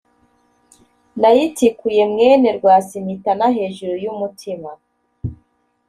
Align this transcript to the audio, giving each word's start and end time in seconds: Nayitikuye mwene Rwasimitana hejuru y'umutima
Nayitikuye 1.19 2.01
mwene 2.11 2.49
Rwasimitana 2.57 3.45
hejuru 3.57 3.93
y'umutima 4.03 4.69